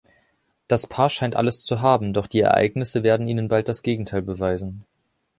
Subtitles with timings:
[0.67, 4.83] Das Paar scheint alles zu haben, doch die Ereignisse werden ihnen bald das Gegenteil beweisen.